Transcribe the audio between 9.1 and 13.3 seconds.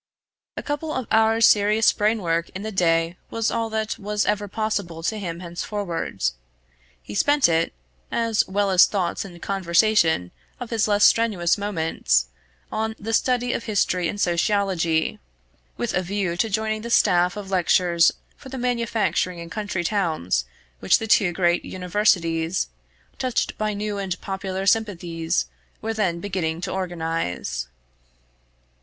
and conversation of his less strenuous moments, on the